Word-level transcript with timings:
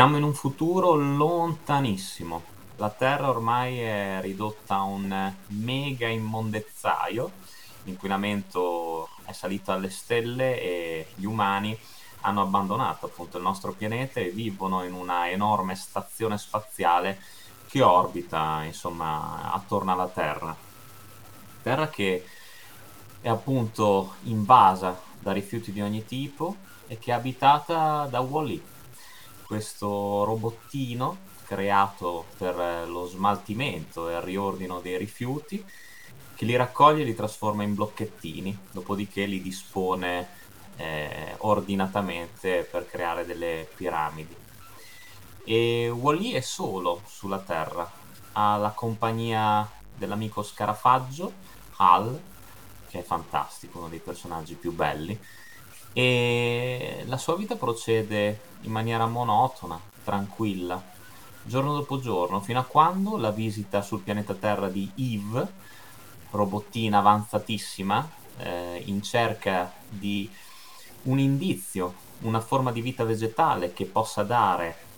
Siamo 0.00 0.16
in 0.16 0.22
un 0.22 0.32
futuro 0.32 0.94
lontanissimo. 0.94 2.42
La 2.76 2.88
Terra 2.88 3.28
ormai 3.28 3.80
è 3.80 4.18
ridotta 4.22 4.76
a 4.76 4.82
un 4.84 5.34
mega 5.48 6.08
immondezzaio. 6.08 7.30
L'inquinamento 7.82 9.10
è 9.26 9.32
salito 9.32 9.72
alle 9.72 9.90
stelle 9.90 10.58
e 10.58 11.08
gli 11.16 11.26
umani 11.26 11.78
hanno 12.22 12.40
abbandonato 12.40 13.04
appunto 13.04 13.36
il 13.36 13.42
nostro 13.42 13.72
pianeta 13.72 14.20
e 14.20 14.30
vivono 14.30 14.84
in 14.84 14.94
una 14.94 15.28
enorme 15.28 15.74
stazione 15.74 16.38
spaziale 16.38 17.20
che 17.68 17.82
orbita 17.82 18.62
insomma 18.64 19.52
attorno 19.52 19.92
alla 19.92 20.08
Terra. 20.08 20.56
Terra 21.62 21.90
che 21.90 22.24
è 23.20 23.28
appunto 23.28 24.14
invasa 24.22 24.98
da 25.18 25.32
rifiuti 25.32 25.72
di 25.72 25.82
ogni 25.82 26.06
tipo 26.06 26.56
e 26.86 26.98
che 26.98 27.10
è 27.10 27.14
abitata 27.14 28.06
da 28.06 28.20
Wall-E, 28.20 28.78
questo 29.50 30.22
robottino 30.22 31.18
creato 31.44 32.26
per 32.38 32.86
lo 32.88 33.04
smaltimento 33.04 34.08
e 34.08 34.12
il 34.12 34.20
riordino 34.20 34.78
dei 34.78 34.96
rifiuti 34.96 35.64
che 36.36 36.44
li 36.44 36.54
raccoglie 36.54 37.02
e 37.02 37.04
li 37.04 37.16
trasforma 37.16 37.64
in 37.64 37.74
blocchettini, 37.74 38.56
dopodiché 38.70 39.24
li 39.24 39.42
dispone 39.42 40.28
eh, 40.76 41.34
ordinatamente 41.38 42.62
per 42.62 42.86
creare 42.86 43.26
delle 43.26 43.68
piramidi. 43.74 44.36
E 45.42 45.90
Wally 45.90 46.30
è 46.30 46.40
solo 46.40 47.02
sulla 47.06 47.40
Terra, 47.40 47.90
ha 48.34 48.56
la 48.56 48.70
compagnia 48.70 49.68
dell'amico 49.96 50.44
Scarafaggio, 50.44 51.32
Hal, 51.78 52.22
che 52.88 53.00
è 53.00 53.02
fantastico, 53.02 53.78
uno 53.78 53.88
dei 53.88 53.98
personaggi 53.98 54.54
più 54.54 54.72
belli, 54.72 55.18
e 55.92 57.04
la 57.06 57.16
sua 57.16 57.36
vita 57.36 57.56
procede 57.56 58.40
in 58.62 58.70
maniera 58.70 59.06
monotona, 59.06 59.80
tranquilla, 60.04 60.82
giorno 61.42 61.72
dopo 61.72 61.98
giorno, 61.98 62.40
fino 62.40 62.60
a 62.60 62.64
quando 62.64 63.16
la 63.16 63.30
visita 63.30 63.82
sul 63.82 64.00
pianeta 64.00 64.34
Terra 64.34 64.68
di 64.68 64.90
Eve, 64.96 65.46
robottina 66.30 66.98
avanzatissima, 66.98 68.08
eh, 68.38 68.82
in 68.86 69.02
cerca 69.02 69.72
di 69.88 70.30
un 71.02 71.18
indizio, 71.18 71.94
una 72.20 72.40
forma 72.40 72.70
di 72.72 72.80
vita 72.80 73.04
vegetale 73.04 73.72
che 73.72 73.86
possa 73.86 74.22
dare 74.22 74.88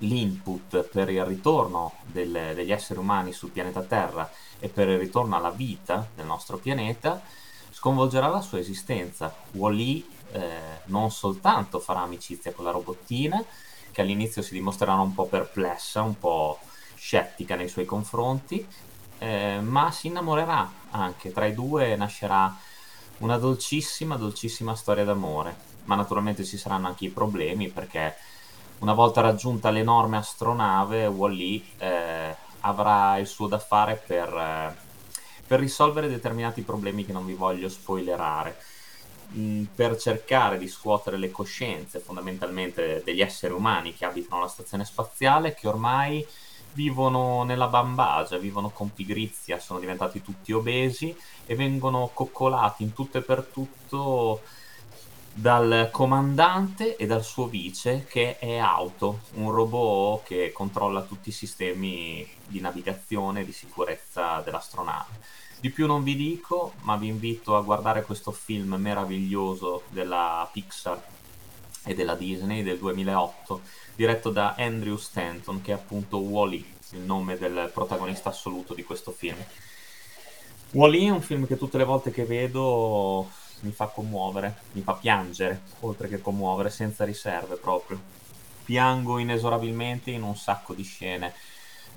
l'input 0.00 0.82
per 0.82 1.08
il 1.10 1.24
ritorno 1.24 1.94
del, 2.04 2.52
degli 2.54 2.72
esseri 2.72 2.98
umani 2.98 3.32
sul 3.32 3.50
pianeta 3.50 3.82
Terra 3.82 4.30
e 4.58 4.68
per 4.68 4.88
il 4.88 4.98
ritorno 4.98 5.36
alla 5.36 5.50
vita 5.50 6.08
del 6.14 6.26
nostro 6.26 6.58
pianeta, 6.58 7.20
sconvolgerà 7.70 8.28
la 8.28 8.40
sua 8.40 8.58
esistenza. 8.58 9.34
Wall-E 9.52 10.04
eh, 10.32 10.80
non 10.86 11.10
soltanto 11.10 11.78
farà 11.78 12.00
amicizia 12.00 12.52
con 12.52 12.64
la 12.64 12.70
robottina, 12.70 13.42
che 13.90 14.00
all'inizio 14.00 14.42
si 14.42 14.52
dimostrerà 14.52 14.94
un 14.94 15.14
po' 15.14 15.26
perplessa, 15.26 16.02
un 16.02 16.18
po' 16.18 16.58
scettica 16.94 17.54
nei 17.54 17.68
suoi 17.68 17.84
confronti, 17.84 18.66
eh, 19.18 19.58
ma 19.60 19.90
si 19.90 20.08
innamorerà 20.08 20.70
anche. 20.90 21.32
Tra 21.32 21.46
i 21.46 21.54
due 21.54 21.96
nascerà 21.96 22.54
una 23.18 23.38
dolcissima, 23.38 24.16
dolcissima 24.16 24.74
storia 24.74 25.04
d'amore. 25.04 25.66
Ma 25.84 25.94
naturalmente 25.94 26.44
ci 26.44 26.58
saranno 26.58 26.86
anche 26.86 27.06
i 27.06 27.10
problemi 27.10 27.68
perché 27.68 28.14
una 28.80 28.92
volta 28.92 29.20
raggiunta 29.20 29.70
l'enorme 29.70 30.18
astronave, 30.18 31.06
Wall-E 31.06 31.62
eh, 31.78 32.36
avrà 32.60 33.16
il 33.18 33.26
suo 33.26 33.46
da 33.46 33.58
fare 33.58 33.96
per, 33.96 34.28
eh, 34.28 34.76
per 35.46 35.58
risolvere 35.58 36.08
determinati 36.08 36.62
problemi 36.62 37.06
che 37.06 37.12
non 37.12 37.24
vi 37.24 37.34
voglio 37.34 37.68
spoilerare 37.68 38.56
per 39.74 39.96
cercare 39.98 40.58
di 40.58 40.68
scuotere 40.68 41.18
le 41.18 41.30
coscienze 41.30 41.98
fondamentalmente 41.98 43.02
degli 43.04 43.20
esseri 43.20 43.52
umani 43.52 43.94
che 43.94 44.06
abitano 44.06 44.40
la 44.40 44.48
stazione 44.48 44.84
spaziale 44.84 45.54
che 45.54 45.68
ormai 45.68 46.26
vivono 46.72 47.42
nella 47.42 47.66
bambagia, 47.66 48.38
vivono 48.38 48.70
con 48.70 48.92
pigrizia, 48.92 49.58
sono 49.58 49.80
diventati 49.80 50.22
tutti 50.22 50.52
obesi 50.52 51.14
e 51.44 51.54
vengono 51.54 52.10
coccolati 52.12 52.82
in 52.82 52.92
tutto 52.92 53.18
e 53.18 53.22
per 53.22 53.42
tutto 53.52 54.42
dal 55.40 55.90
comandante 55.92 56.96
e 56.96 57.06
dal 57.06 57.22
suo 57.22 57.46
vice 57.46 58.04
che 58.08 58.38
è 58.38 58.56
Auto, 58.56 59.20
un 59.34 59.52
robot 59.52 60.24
che 60.24 60.50
controlla 60.52 61.02
tutti 61.02 61.28
i 61.28 61.32
sistemi 61.32 62.28
di 62.48 62.58
navigazione 62.58 63.42
e 63.42 63.44
di 63.44 63.52
sicurezza 63.52 64.40
dell'astronave. 64.40 65.36
Di 65.60 65.70
più 65.70 65.86
non 65.86 66.02
vi 66.02 66.16
dico, 66.16 66.72
ma 66.80 66.96
vi 66.96 67.06
invito 67.06 67.56
a 67.56 67.62
guardare 67.62 68.02
questo 68.02 68.32
film 68.32 68.74
meraviglioso 68.74 69.84
della 69.90 70.48
Pixar 70.50 71.00
e 71.84 71.94
della 71.94 72.16
Disney 72.16 72.64
del 72.64 72.78
2008, 72.78 73.60
diretto 73.94 74.30
da 74.30 74.56
Andrew 74.58 74.96
Stanton, 74.96 75.60
che 75.60 75.70
è 75.70 75.74
appunto 75.74 76.18
Wally, 76.18 76.66
il 76.90 77.00
nome 77.00 77.38
del 77.38 77.70
protagonista 77.72 78.30
assoluto 78.30 78.74
di 78.74 78.82
questo 78.82 79.12
film. 79.12 79.38
Wally 80.72 81.06
è 81.06 81.10
un 81.10 81.22
film 81.22 81.46
che 81.46 81.56
tutte 81.56 81.78
le 81.78 81.84
volte 81.84 82.10
che 82.10 82.24
vedo 82.24 83.46
mi 83.60 83.72
fa 83.72 83.86
commuovere, 83.86 84.56
mi 84.72 84.82
fa 84.82 84.94
piangere, 84.94 85.62
oltre 85.80 86.08
che 86.08 86.20
commuovere, 86.20 86.70
senza 86.70 87.04
riserve 87.04 87.56
proprio. 87.56 88.00
Piango 88.64 89.18
inesorabilmente 89.18 90.10
in 90.10 90.22
un 90.22 90.36
sacco 90.36 90.74
di 90.74 90.82
scene 90.82 91.32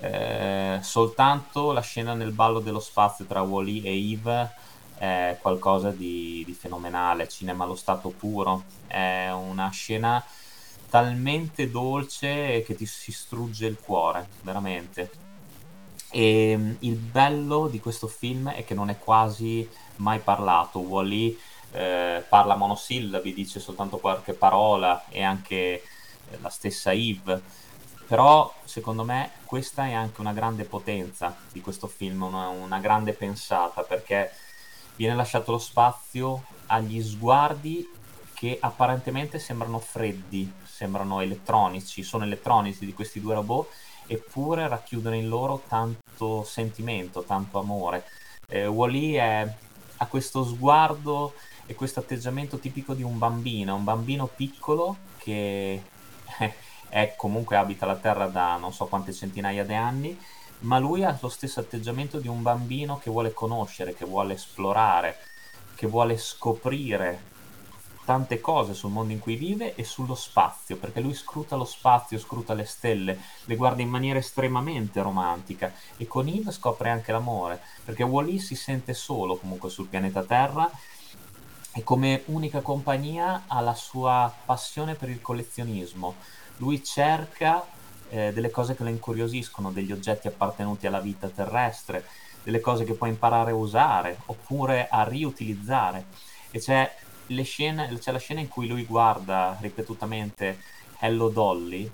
eh, 0.03 0.79
soltanto 0.81 1.72
la 1.72 1.81
scena 1.81 2.16
nel 2.16 2.31
ballo 2.31 2.59
dello 2.59 2.79
spazio 2.79 3.25
tra 3.25 3.41
Wally 3.41 3.81
e 3.83 4.11
Eve 4.11 4.51
è 4.97 5.38
qualcosa 5.39 5.91
di, 5.91 6.44
di 6.44 6.53
fenomenale, 6.53 7.27
cinema 7.27 7.63
allo 7.63 7.75
stato 7.75 8.09
puro, 8.09 8.63
è 8.88 9.29
una 9.31 9.69
scena 9.69 10.23
talmente 10.89 11.69
dolce 11.69 12.63
che 12.63 12.75
ti 12.75 12.85
si 12.85 13.11
strugge 13.11 13.67
il 13.67 13.78
cuore, 13.79 14.28
veramente. 14.41 15.11
E 16.09 16.55
mm, 16.57 16.73
il 16.79 16.95
bello 16.95 17.67
di 17.67 17.79
questo 17.79 18.07
film 18.07 18.49
è 18.49 18.63
che 18.66 18.73
non 18.73 18.89
è 18.89 18.97
quasi 18.97 19.67
mai 19.97 20.19
parlato. 20.19 20.79
Wally 20.79 21.38
eh, 21.72 22.24
parla 22.28 22.56
monosillabi, 22.56 23.34
dice 23.34 23.59
soltanto 23.59 23.98
qualche 23.98 24.34
parola 24.34 25.06
e 25.09 25.24
anche 25.24 25.56
eh, 25.56 25.82
la 26.42 26.50
stessa 26.50 26.92
Eve 26.92 27.59
però 28.12 28.54
secondo 28.66 29.06
me 29.06 29.32
questa 29.46 29.86
è 29.86 29.94
anche 29.94 30.20
una 30.20 30.34
grande 30.34 30.66
potenza 30.66 31.34
di 31.50 31.62
questo 31.62 31.88
film, 31.88 32.24
una, 32.24 32.50
una 32.50 32.80
grande 32.80 33.14
pensata, 33.14 33.84
perché 33.84 34.34
viene 34.98 35.16
lasciato 35.16 35.54
lo 35.54 35.58
spazio 35.59 36.44
agli 36.66 37.02
sguardi 37.02 37.90
che 38.34 38.58
apparentemente 38.59 39.40
sembrano 39.40 39.80
freddi, 39.80 40.52
sembrano 40.66 41.22
elettronici, 41.22 42.03
sono 42.03 42.26
elettronici 42.26 42.86
di 42.86 42.94
questi 42.94 43.22
due 43.22 43.36
robot, 43.36 43.70
eppure 44.08 44.68
racchiudono 44.68 45.16
in 45.16 45.30
loro 45.30 45.64
tanto 45.70 46.44
sentimento, 46.44 47.24
tanto 47.24 47.59
amore. 47.59 48.03
Eh, 48.46 48.68
Wally 48.68 49.18
ha 49.20 50.06
questo 50.09 50.44
sguardo 50.44 51.34
e 51.66 51.75
questo 51.75 51.99
atteggiamento 51.99 52.57
tipico 52.57 52.94
di 52.94 53.03
un 53.03 53.17
bambino, 53.17 53.75
un 53.75 53.83
bambino 53.83 54.27
piccolo 54.27 54.97
che 55.17 55.81
è 56.89 57.13
comunque 57.16 57.55
abita 57.55 57.85
la 57.85 57.95
Terra 57.95 58.27
da 58.27 58.58
non 58.58 58.73
so 58.73 58.85
quante 58.87 59.13
centinaia 59.13 59.66
di 59.66 59.73
anni, 59.73 60.19
ma 60.59 60.78
lui 60.78 61.03
ha 61.03 61.17
lo 61.19 61.29
stesso 61.29 61.59
atteggiamento 61.59 62.19
di 62.19 62.28
un 62.28 62.41
bambino 62.41 62.97
che 62.97 63.09
vuole 63.09 63.34
conoscere, 63.34 63.93
che 63.93 64.05
vuole 64.05 64.34
esplorare, 64.34 65.17
che 65.75 65.87
vuole 65.87 66.17
scoprire 66.17 67.29
tante 68.03 68.41
cose 68.41 68.73
sul 68.73 68.91
mondo 68.91 69.14
in 69.14 69.19
cui 69.19 69.35
vive 69.35 69.75
e 69.75 69.84
sullo 69.84 70.16
spazio, 70.16 70.75
perché 70.75 70.99
lui 70.99 71.14
scruta 71.14 71.55
lo 71.55 71.66
spazio, 71.66 72.19
scruta 72.19 72.53
le 72.53 72.66
stelle, 72.66 73.19
le 73.46 73.55
guarda 73.55 73.81
in 73.81 73.90
maniera 73.90 74.19
estremamente 74.19 75.02
romantica 75.02 75.72
e 75.97 76.07
con 76.07 76.28
Eve 76.28 76.52
scopre 76.52 76.90
anche 76.90 77.11
l'amore, 77.11 77.61
perché 77.85 78.03
Wally 78.03 78.40
si 78.40 78.55
sente 78.55 78.93
solo 78.93 79.37
comunque 79.37 79.69
sul 79.69 79.87
pianeta 79.87 80.23
Terra 80.23 80.69
e 81.73 81.84
come 81.84 82.23
unica 82.26 82.62
compagnia 82.62 83.44
ha 83.47 83.62
la 83.62 83.76
sua 83.76 84.34
passione 84.46 84.96
per 84.96 85.09
il 85.09 85.22
collezionismo 85.22 86.16
lui 86.62 86.84
cerca 86.84 87.66
eh, 88.09 88.32
delle 88.34 88.50
cose 88.50 88.76
che 88.76 88.84
lo 88.84 88.90
incuriosiscono, 88.90 89.72
degli 89.72 89.91
oggetti 89.91 90.28
appartenuti 90.28 90.88
alla 90.88 91.00
vita 91.00 91.28
terrestre, 91.28 92.06
delle 92.44 92.59
cose 92.59 92.84
che 92.85 92.94
può 92.94 93.08
imparare 93.08 93.52
a 93.52 93.56
usare 93.56 94.20
oppure 94.28 94.88
a 94.88 95.03
riutilizzare. 95.03 96.06
E 96.52 96.59
c'è, 96.59 96.96
scene, 97.44 97.97
c'è 98.00 98.12
la 98.12 98.20
scena 98.20 98.40
in 98.40 98.47
cui 98.47 98.67
lui 98.67 98.85
guarda 98.85 99.58
ripetutamente 99.59 100.59
Hello 101.00 101.29
Dolly, 101.29 101.90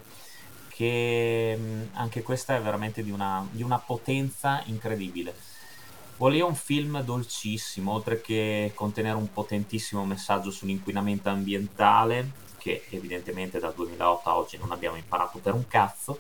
che 0.68 1.56
mm, 1.58 1.82
anche 1.94 2.22
questa 2.24 2.56
è 2.56 2.62
veramente 2.62 3.04
di 3.04 3.12
una, 3.12 3.48
di 3.50 3.64
una 3.64 3.80
potenza 3.80 4.62
incredibile. 4.66 5.34
Volevo 6.18 6.48
un 6.48 6.56
film 6.56 7.04
dolcissimo, 7.04 7.92
oltre 7.92 8.22
che 8.22 8.72
contenere 8.74 9.16
un 9.16 9.32
potentissimo 9.32 10.04
messaggio 10.04 10.50
sull'inquinamento 10.50 11.30
ambientale, 11.30 12.32
che 12.58 12.86
evidentemente 12.90 13.60
dal 13.60 13.76
2008 13.76 14.28
a 14.30 14.36
oggi 14.36 14.58
non 14.58 14.72
abbiamo 14.72 14.98
imparato 14.98 15.38
per 15.38 15.54
un 15.54 15.68
cazzo, 15.68 16.20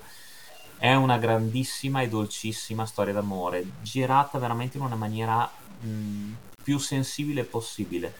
è 0.77 0.93
una 0.93 1.17
grandissima 1.17 2.01
e 2.01 2.09
dolcissima 2.09 2.85
storia 2.85 3.11
d'amore, 3.11 3.65
girata 3.81 4.37
veramente 4.37 4.77
in 4.77 4.83
una 4.83 4.95
maniera 4.95 5.49
mh, 5.79 6.31
più 6.61 6.77
sensibile 6.77 7.43
possibile. 7.43 8.13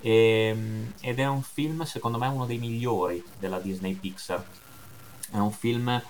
E, 0.00 0.90
ed 1.00 1.20
è 1.20 1.28
un 1.28 1.42
film, 1.42 1.84
secondo 1.84 2.18
me, 2.18 2.26
uno 2.26 2.44
dei 2.44 2.58
migliori 2.58 3.22
della 3.38 3.60
Disney 3.60 3.94
Pixar. 3.94 4.44
È 5.30 5.36
un 5.36 5.52
film 5.52 6.02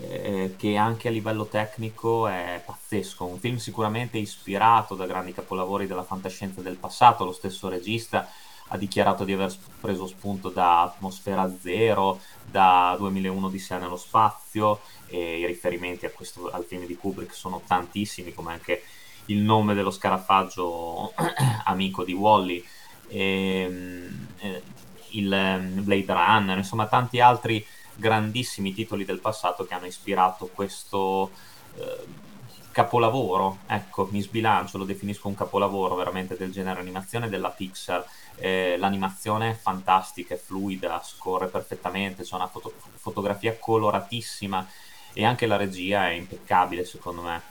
eh, 0.00 0.54
che 0.56 0.76
anche 0.76 1.08
a 1.08 1.10
livello 1.10 1.46
tecnico 1.46 2.28
è 2.28 2.62
pazzesco, 2.64 2.77
un 2.90 3.38
film 3.38 3.56
sicuramente 3.56 4.18
ispirato 4.18 4.94
da 4.94 5.06
grandi 5.06 5.32
capolavori 5.32 5.86
della 5.86 6.04
fantascienza 6.04 6.62
del 6.62 6.76
passato, 6.76 7.24
lo 7.24 7.32
stesso 7.32 7.68
regista 7.68 8.28
ha 8.68 8.76
dichiarato 8.76 9.24
di 9.24 9.32
aver 9.32 9.54
preso 9.80 10.06
spunto 10.06 10.50
da 10.50 10.82
Atmosfera 10.82 11.50
Zero, 11.60 12.20
da 12.50 12.94
2001 12.98 13.48
di 13.48 13.58
sé 13.58 13.78
nello 13.78 13.96
spazio 13.96 14.80
e 15.06 15.40
i 15.40 15.46
riferimenti 15.46 16.08
questo, 16.14 16.50
al 16.50 16.64
film 16.64 16.86
di 16.86 16.96
Kubrick 16.96 17.34
sono 17.34 17.62
tantissimi 17.66 18.32
come 18.34 18.52
anche 18.52 18.82
il 19.26 19.38
nome 19.38 19.74
dello 19.74 19.90
scarafaggio 19.90 21.12
amico 21.64 22.04
di 22.04 22.12
Wally 22.12 22.64
e, 23.08 23.60
ehm, 23.62 24.26
eh, 24.38 24.62
il 25.10 25.32
ehm, 25.32 25.84
Blade 25.84 26.12
Runner 26.12 26.56
insomma 26.58 26.86
tanti 26.86 27.20
altri 27.20 27.64
grandissimi 27.94 28.72
titoli 28.72 29.04
del 29.04 29.20
passato 29.20 29.64
che 29.64 29.74
hanno 29.74 29.86
ispirato 29.86 30.46
questo 30.52 31.30
eh, 31.76 32.26
capolavoro, 32.70 33.58
ecco, 33.66 34.08
mi 34.10 34.20
sbilancio, 34.20 34.78
lo 34.78 34.84
definisco 34.84 35.28
un 35.28 35.34
capolavoro 35.34 35.94
veramente 35.94 36.36
del 36.36 36.52
genere 36.52 36.80
animazione 36.80 37.28
della 37.28 37.50
Pixar. 37.50 38.06
Eh, 38.36 38.76
l'animazione 38.78 39.50
è 39.50 39.54
fantastica, 39.54 40.34
è 40.34 40.38
fluida, 40.38 41.02
scorre 41.02 41.48
perfettamente, 41.48 42.22
c'è 42.22 42.34
una 42.34 42.46
foto- 42.46 42.74
fotografia 42.94 43.56
coloratissima 43.58 44.66
e 45.12 45.24
anche 45.24 45.46
la 45.46 45.56
regia 45.56 46.08
è 46.08 46.12
impeccabile 46.12 46.84
secondo 46.84 47.22
me. 47.22 47.42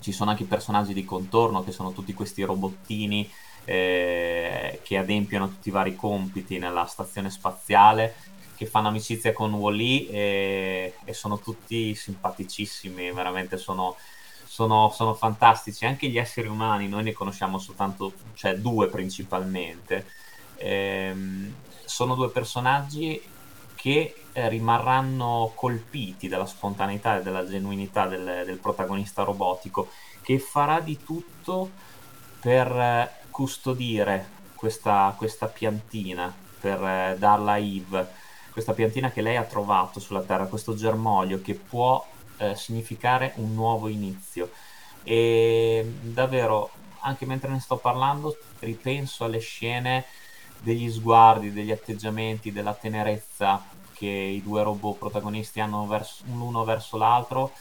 Ci 0.00 0.12
sono 0.12 0.30
anche 0.30 0.44
i 0.44 0.46
personaggi 0.46 0.94
di 0.94 1.04
contorno 1.04 1.64
che 1.64 1.72
sono 1.72 1.92
tutti 1.92 2.14
questi 2.14 2.42
robottini 2.42 3.28
eh, 3.64 4.80
che 4.82 4.96
adempiono 4.96 5.48
tutti 5.48 5.68
i 5.68 5.72
vari 5.72 5.96
compiti 5.96 6.58
nella 6.58 6.86
stazione 6.86 7.30
spaziale 7.30 8.14
che 8.56 8.66
fanno 8.66 8.88
amicizia 8.88 9.32
con 9.32 9.52
Wally 9.52 10.06
e, 10.06 10.94
e 11.04 11.12
sono 11.12 11.38
tutti 11.38 11.94
simpaticissimi, 11.94 13.12
veramente 13.12 13.58
sono, 13.58 13.96
sono, 14.56 14.90
sono, 14.90 15.12
fantastici. 15.12 15.84
Anche 15.84 16.08
gli 16.08 16.16
esseri 16.16 16.48
umani, 16.48 16.88
noi 16.88 17.02
ne 17.02 17.12
conosciamo 17.12 17.58
soltanto, 17.58 18.14
cioè 18.32 18.56
due 18.56 18.88
principalmente. 18.88 20.06
Ehm, 20.56 21.54
sono 21.84 22.14
due 22.14 22.30
personaggi 22.30 23.20
che 23.74 24.14
eh, 24.32 24.48
rimarranno 24.48 25.52
colpiti 25.54 26.26
dalla 26.26 26.46
spontaneità 26.46 27.18
e 27.18 27.22
dalla 27.22 27.46
genuinità 27.46 28.06
del, 28.06 28.44
del 28.46 28.56
protagonista 28.56 29.24
robotico, 29.24 29.90
che 30.22 30.38
farà 30.38 30.80
di 30.80 31.04
tutto 31.04 31.70
per 32.40 32.66
eh, 32.68 33.12
custodire 33.28 34.26
questa, 34.54 35.14
questa 35.18 35.48
piantina, 35.48 36.34
per 36.58 36.82
eh, 36.82 37.16
darla 37.18 37.52
a 37.52 37.58
Eve 37.58 38.24
questa 38.56 38.72
piantina 38.72 39.10
che 39.10 39.20
lei 39.20 39.36
ha 39.36 39.44
trovato 39.44 40.00
sulla 40.00 40.22
Terra, 40.22 40.46
questo 40.46 40.74
germoglio 40.74 41.42
che 41.42 41.52
può 41.52 42.02
eh, 42.38 42.54
significare 42.54 43.32
un 43.36 43.54
nuovo 43.54 43.88
inizio. 43.88 44.50
E 45.02 45.84
davvero, 46.02 46.70
anche 47.00 47.26
mentre 47.26 47.50
ne 47.50 47.60
sto 47.60 47.76
parlando, 47.76 48.36
ripenso 48.60 49.24
alle 49.24 49.38
scene 49.38 50.04
degli 50.60 50.90
sguardi, 50.90 51.52
degli 51.52 51.70
atteggiamenti, 51.70 52.52
della 52.52 52.74
tenerezza 52.74 53.64
che 53.92 54.06
i 54.06 54.42
due 54.42 54.62
robot 54.62 54.98
protagonisti 54.98 55.60
hanno 55.60 55.86
verso, 55.86 56.24
l'uno 56.26 56.64
verso 56.64 56.96
l'altro, 56.96 57.52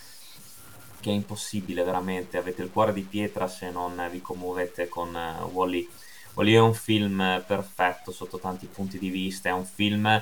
che 1.00 1.12
è 1.12 1.13
impossibile 1.13 1.83
veramente. 1.83 2.38
Avete 2.38 2.62
il 2.62 2.72
cuore 2.72 2.94
di 2.94 3.04
pietra 3.04 3.48
se 3.48 3.69
non 3.69 4.07
vi 4.12 4.22
commuovete 4.22 4.89
con 4.89 5.13
uh, 5.13 5.45
Wally. 5.51 5.88
Wally 6.33 6.54
è 6.54 6.60
un 6.60 6.74
film 6.74 7.44
perfetto 7.48 8.12
sotto 8.12 8.39
tanti 8.39 8.66
punti 8.66 9.00
di 9.00 9.10
vista, 9.10 9.50
è 9.50 9.54
un 9.54 9.66
film 9.66 10.22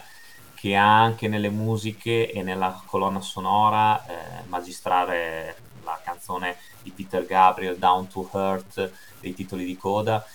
che 0.64 0.78
ha 0.78 1.02
anche 1.02 1.28
nelle 1.28 1.50
musiche 1.50 2.32
e 2.32 2.42
nella 2.42 2.82
colonna 2.86 3.20
sonora 3.20 4.02
eh, 4.06 4.46
magistrare 4.48 5.58
la 5.84 6.00
canzone 6.02 6.56
di 6.82 6.92
Peter 6.92 7.26
Gabriel, 7.26 7.78
Down 7.78 8.08
to 8.08 8.30
Earth, 8.32 8.90
dei 9.20 9.34
titoli 9.34 9.66
di 9.66 9.76
coda. 9.76 10.26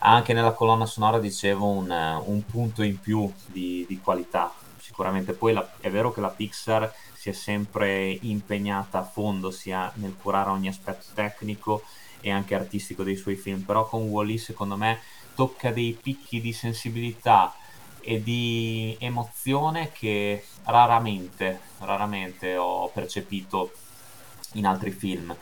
Anche 0.00 0.34
nella 0.34 0.52
colonna 0.52 0.84
sonora, 0.84 1.18
dicevo, 1.18 1.66
un, 1.66 1.88
un 1.88 2.44
punto 2.44 2.82
in 2.82 3.00
più 3.00 3.32
di, 3.46 3.86
di 3.88 3.98
qualità. 3.98 4.52
Sicuramente 4.76 5.32
poi 5.32 5.54
la, 5.54 5.66
è 5.80 5.90
vero 5.90 6.12
che 6.12 6.20
la 6.20 6.28
Pixar 6.28 6.94
si 7.14 7.30
è 7.30 7.32
sempre 7.32 8.10
impegnata 8.10 8.98
a 8.98 9.04
fondo 9.04 9.50
sia 9.50 9.90
nel 9.94 10.16
curare 10.20 10.50
ogni 10.50 10.68
aspetto 10.68 11.06
tecnico 11.14 11.82
e 12.20 12.30
anche 12.30 12.54
artistico 12.54 13.04
dei 13.04 13.16
suoi 13.16 13.36
film, 13.36 13.62
però 13.62 13.88
con 13.88 14.02
Wally 14.02 14.36
secondo 14.36 14.76
me 14.76 15.00
tocca 15.34 15.70
dei 15.72 15.98
picchi 15.98 16.42
di 16.42 16.52
sensibilità 16.52 17.54
e 18.00 18.22
di 18.22 18.96
emozione 19.00 19.90
che 19.92 20.44
raramente, 20.64 21.60
raramente 21.80 22.56
ho 22.56 22.88
percepito 22.88 23.72
in 24.54 24.66
altri 24.66 24.90
film. 24.90 25.34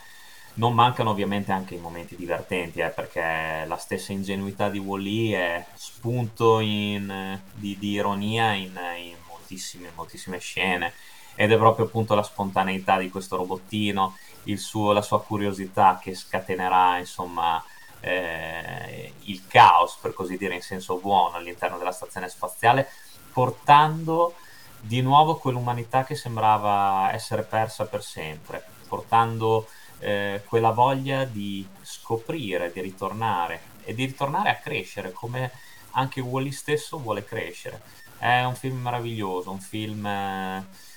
Non 0.55 0.73
mancano 0.73 1.11
ovviamente 1.11 1.53
anche 1.53 1.75
i 1.75 1.79
momenti 1.79 2.17
divertenti, 2.17 2.81
eh, 2.81 2.89
perché 2.89 3.65
la 3.67 3.77
stessa 3.77 4.13
ingenuità 4.13 4.71
di 4.71 4.79
Wally 4.79 5.31
è 5.33 5.67
spunto 5.75 6.61
in, 6.61 7.39
di, 7.55 7.77
di, 7.79 7.91
ironia 7.91 8.53
in, 8.55 8.79
in 8.99 9.17
moltissime, 9.29 9.91
moltissime 9.95 10.39
scene 10.39 10.93
ed 11.35 11.53
è 11.53 11.59
proprio 11.59 11.85
appunto 11.85 12.15
la 12.15 12.23
spontaneità 12.23 12.99
di 12.99 13.11
questo 13.11 13.37
robottino, 13.37 14.17
suo, 14.55 14.93
la 14.93 15.03
sua 15.03 15.23
curiosità 15.23 15.99
che 16.01 16.15
scatenerà 16.15 16.99
insomma 16.99 17.63
eh, 18.07 19.13
il 19.23 19.47
caos, 19.49 19.97
per 20.01 20.15
così 20.15 20.37
dire, 20.37 20.55
in 20.55 20.63
senso 20.63 20.99
buono 20.99 21.37
all'interno 21.37 21.77
della 21.77 21.91
stazione 21.91 22.29
spaziale, 22.29 22.89
portando 23.33 24.35
di 24.81 25.03
nuovo 25.03 25.37
quell'umanità 25.37 26.05
che 26.05 26.15
sembrava 26.15 27.13
essere 27.13 27.43
persa 27.43 27.87
per 27.87 28.05
sempre, 28.05 28.65
portando 28.87 29.67
eh, 29.99 30.43
quella 30.47 30.71
voglia 30.71 31.25
di 31.25 31.67
scoprire, 31.83 32.71
di 32.71 32.81
ritornare 32.81 33.75
e 33.83 33.93
di 33.93 34.05
ritornare 34.05 34.51
a 34.51 34.57
crescere 34.57 35.11
come 35.11 35.51
anche 35.93 36.21
Wally 36.21 36.53
stesso 36.53 36.99
vuole 36.99 37.25
crescere. 37.25 37.83
È 38.19 38.45
un 38.45 38.55
film 38.55 38.83
meraviglioso, 38.83 39.51
un 39.51 39.61
film... 39.61 40.07
Eh, 40.07 40.95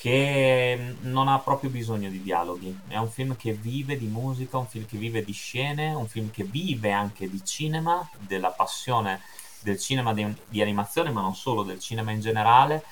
che 0.00 0.94
non 1.00 1.26
ha 1.26 1.40
proprio 1.40 1.70
bisogno 1.70 2.08
di 2.08 2.22
dialoghi. 2.22 2.82
È 2.86 2.96
un 2.98 3.10
film 3.10 3.34
che 3.34 3.52
vive 3.52 3.98
di 3.98 4.06
musica, 4.06 4.56
un 4.56 4.68
film 4.68 4.86
che 4.86 4.96
vive 4.96 5.24
di 5.24 5.32
scene, 5.32 5.92
un 5.92 6.06
film 6.06 6.30
che 6.30 6.44
vive 6.44 6.92
anche 6.92 7.28
di 7.28 7.44
cinema, 7.44 8.08
della 8.16 8.50
passione 8.50 9.20
del 9.60 9.76
cinema 9.76 10.14
di, 10.14 10.24
di 10.46 10.62
animazione, 10.62 11.10
ma 11.10 11.20
non 11.20 11.34
solo, 11.34 11.64
del 11.64 11.80
cinema 11.80 12.12
in 12.12 12.20
generale. 12.20 12.84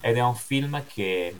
Ed 0.00 0.16
è 0.16 0.22
un 0.22 0.36
film 0.36 0.84
che 0.86 1.36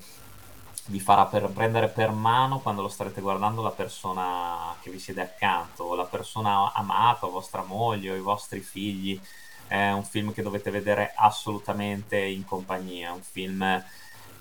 vi 0.86 0.98
farà 0.98 1.26
per 1.26 1.48
prendere 1.50 1.86
per 1.86 2.10
mano 2.10 2.58
quando 2.58 2.82
lo 2.82 2.88
starete 2.88 3.20
guardando 3.20 3.62
la 3.62 3.70
persona 3.70 4.74
che 4.80 4.90
vi 4.90 4.98
siede 4.98 5.22
accanto, 5.22 5.84
o 5.84 5.94
la 5.94 6.06
persona 6.06 6.72
amata, 6.72 7.28
vostra 7.28 7.62
moglie 7.62 8.10
o 8.10 8.16
i 8.16 8.20
vostri 8.20 8.58
figli. 8.58 9.20
È 9.68 9.92
un 9.92 10.02
film 10.02 10.32
che 10.32 10.42
dovete 10.42 10.72
vedere 10.72 11.12
assolutamente 11.14 12.18
in 12.18 12.44
compagnia, 12.44 13.12
un 13.12 13.22
film 13.22 13.84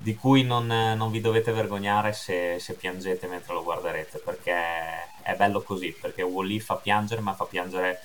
di 0.02 0.16
cui 0.16 0.44
non, 0.44 0.66
non, 0.66 1.12
vi 1.12 1.22
dovete 1.22 1.52
vergognare 1.52 2.12
se, 2.12 2.58
se, 2.60 2.74
piangete 2.74 3.28
mentre 3.28 3.54
lo 3.54 3.64
guarderete, 3.64 4.18
perché 4.18 4.54
è 5.22 5.36
bello 5.36 5.62
così, 5.62 5.96
perché 6.00 6.24
Wally 6.24 6.60
fa 6.60 6.76
piangere, 6.76 7.22
ma 7.22 7.36
fa 7.36 7.46
piangere 7.46 8.00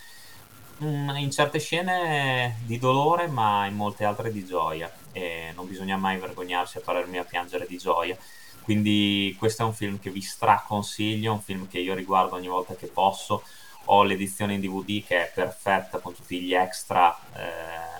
mm, 0.84 1.16
in 1.16 1.30
certe 1.30 1.58
scene 1.58 2.58
di 2.66 2.78
dolore, 2.78 3.28
ma 3.28 3.64
in 3.66 3.74
molte 3.74 4.04
altre 4.04 4.30
di 4.30 4.44
gioia, 4.44 4.92
e 5.12 5.52
non 5.54 5.66
bisogna 5.66 5.96
mai 5.96 6.18
vergognarsi 6.18 6.76
a 6.76 6.82
pararmi 6.82 7.16
a 7.16 7.24
piangere 7.24 7.66
di 7.66 7.78
gioia. 7.78 8.16
Quindi 8.62 9.34
questo 9.38 9.62
è 9.62 9.64
un 9.64 9.72
film 9.72 9.98
che 9.98 10.10
vi 10.10 10.20
straconsiglio, 10.20 11.32
un 11.32 11.40
film 11.40 11.66
che 11.66 11.78
io 11.78 11.94
riguardo 11.94 12.34
ogni 12.34 12.48
volta 12.48 12.74
che 12.74 12.88
posso. 12.88 13.42
Ho 13.86 14.02
l'edizione 14.02 14.54
in 14.54 14.60
DVD 14.60 15.02
che 15.06 15.22
è 15.22 15.32
perfetta 15.32 15.98
con 15.98 16.14
tutti 16.14 16.40
gli 16.40 16.52
extra 16.52 17.16
eh, 17.36 17.95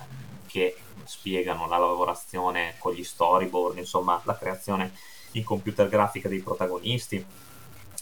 che 0.56 0.74
spiegano 1.04 1.68
la 1.68 1.76
lavorazione 1.76 2.76
con 2.78 2.94
gli 2.94 3.04
storyboard, 3.04 3.76
insomma 3.76 4.18
la 4.24 4.38
creazione 4.38 4.90
in 5.32 5.44
computer 5.44 5.86
grafica 5.86 6.30
dei 6.30 6.40
protagonisti, 6.40 7.22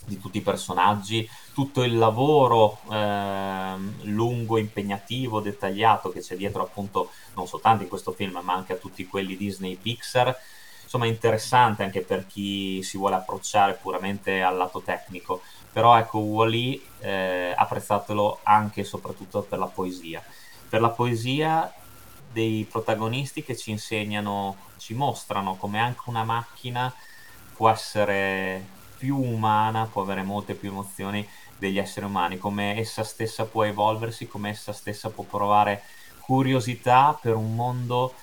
di 0.04 0.20
tutti 0.20 0.38
i 0.38 0.40
personaggi, 0.40 1.28
tutto 1.52 1.82
il 1.82 1.98
lavoro 1.98 2.78
eh, 2.92 3.74
lungo, 4.02 4.58
impegnativo, 4.58 5.40
dettagliato 5.40 6.10
che 6.10 6.20
c'è 6.20 6.36
dietro 6.36 6.62
appunto 6.62 7.10
non 7.34 7.48
soltanto 7.48 7.82
in 7.82 7.88
questo 7.88 8.12
film 8.12 8.38
ma 8.40 8.54
anche 8.54 8.74
a 8.74 8.76
tutti 8.76 9.04
quelli 9.08 9.36
Disney 9.36 9.74
Pixar. 9.74 10.36
Insomma, 10.84 11.06
interessante 11.06 11.82
anche 11.82 12.02
per 12.02 12.24
chi 12.28 12.80
si 12.84 12.98
vuole 12.98 13.16
approcciare 13.16 13.78
puramente 13.82 14.42
al 14.42 14.56
lato 14.56 14.80
tecnico. 14.80 15.42
Però 15.72 15.98
ecco, 15.98 16.18
Wally 16.18 16.80
eh, 17.00 17.52
apprezzatelo 17.56 18.40
anche 18.44 18.82
e 18.82 18.84
soprattutto 18.84 19.42
per 19.42 19.58
la 19.58 19.66
poesia. 19.66 20.22
Per 20.68 20.80
la 20.80 20.90
poesia 20.90 21.72
dei 22.34 22.66
protagonisti 22.68 23.44
che 23.44 23.56
ci 23.56 23.70
insegnano, 23.70 24.56
ci 24.76 24.92
mostrano 24.92 25.54
come 25.54 25.78
anche 25.78 26.02
una 26.06 26.24
macchina 26.24 26.92
può 27.54 27.70
essere 27.70 28.62
più 28.98 29.16
umana, 29.16 29.88
può 29.90 30.02
avere 30.02 30.24
molte 30.24 30.54
più 30.54 30.70
emozioni 30.70 31.26
degli 31.56 31.78
esseri 31.78 32.04
umani, 32.04 32.36
come 32.36 32.76
essa 32.76 33.04
stessa 33.04 33.46
può 33.46 33.62
evolversi, 33.64 34.26
come 34.26 34.50
essa 34.50 34.72
stessa 34.72 35.10
può 35.10 35.22
provare 35.24 35.82
curiosità 36.18 37.16
per 37.18 37.36
un 37.36 37.54
mondo 37.54 38.14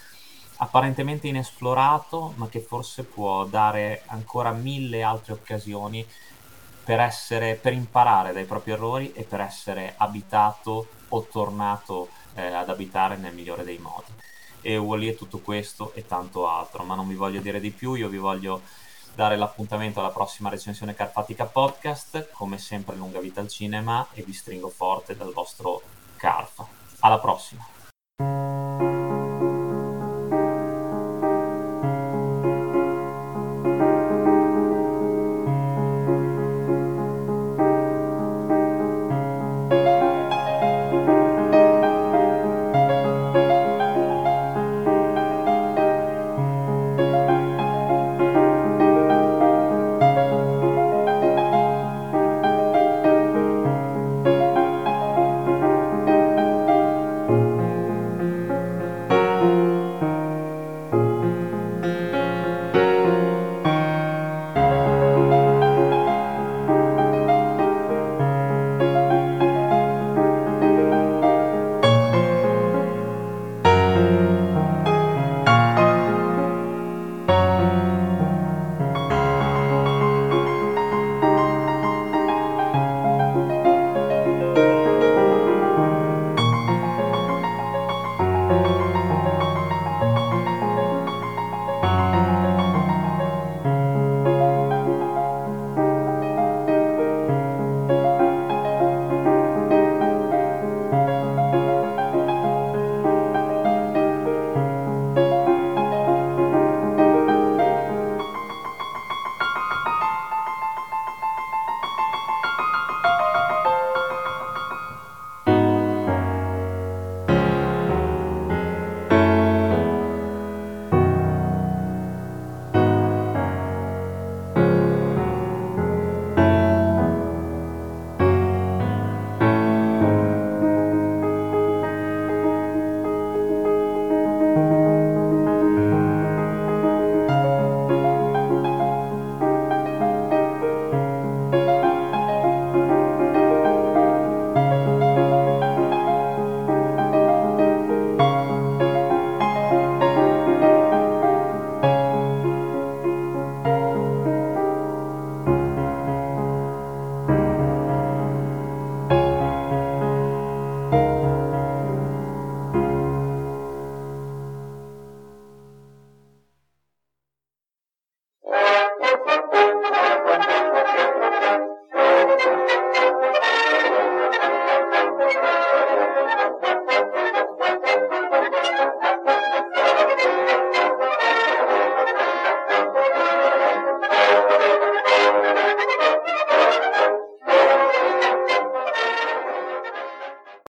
apparentemente 0.57 1.27
inesplorato, 1.27 2.33
ma 2.35 2.49
che 2.49 2.59
forse 2.59 3.03
può 3.03 3.45
dare 3.45 4.03
ancora 4.07 4.51
mille 4.51 5.01
altre 5.01 5.33
occasioni 5.33 6.05
per, 6.83 6.99
essere, 6.99 7.55
per 7.55 7.73
imparare 7.73 8.33
dai 8.33 8.43
propri 8.43 8.71
errori 8.71 9.13
e 9.13 9.23
per 9.23 9.39
essere 9.39 9.93
abitato 9.97 10.87
o 11.09 11.21
tornato 11.23 12.09
eh, 12.35 12.53
ad 12.53 12.69
abitare 12.69 13.17
nel 13.17 13.33
migliore 13.33 13.63
dei 13.63 13.77
modi. 13.77 14.11
E 14.61 14.77
Wally 14.77 15.09
è 15.09 15.15
tutto 15.15 15.39
questo 15.39 15.91
e 15.93 16.05
tanto 16.05 16.47
altro, 16.47 16.83
ma 16.83 16.95
non 16.95 17.07
vi 17.07 17.15
voglio 17.15 17.41
dire 17.41 17.59
di 17.59 17.71
più, 17.71 17.93
io 17.95 18.09
vi 18.09 18.17
voglio 18.17 18.61
dare 19.13 19.35
l'appuntamento 19.35 19.99
alla 19.99 20.11
prossima 20.11 20.49
recensione 20.49 20.93
Carpatica 20.93 21.45
Podcast, 21.45 22.29
come 22.31 22.57
sempre 22.57 22.95
lunga 22.95 23.19
vita 23.19 23.41
al 23.41 23.47
cinema 23.47 24.07
e 24.13 24.23
vi 24.23 24.33
stringo 24.33 24.69
forte 24.69 25.15
dal 25.15 25.33
vostro 25.33 25.81
Carfa. 26.15 26.67
Alla 26.99 27.19
prossima! 27.19 27.80